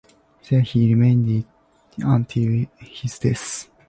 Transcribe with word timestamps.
There 0.49 0.61
he 0.61 0.91
remained 0.95 1.45
until 2.01 2.65
his 2.79 3.19
death. 3.19 3.69